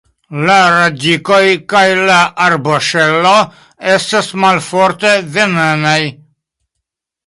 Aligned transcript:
La 0.47 0.53
radikoj 0.75 1.41
kaj 1.73 1.83
la 2.09 2.17
arboŝelo 2.47 3.37
estas 3.95 4.35
malforte 4.49 5.17
venenaj. 5.39 5.99